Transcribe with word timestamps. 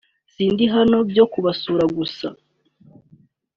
sindi 0.33 0.63
hano 0.75 0.97
byo 1.09 1.25
kubasura 1.31 1.83
gusa 1.97 2.27